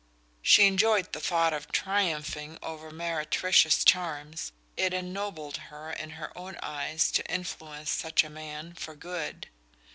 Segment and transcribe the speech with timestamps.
[0.41, 6.57] She enjoyed the thought of triumphing over meretricious charms: it ennobled her in her own
[6.63, 9.47] eyes to influence such a man for good.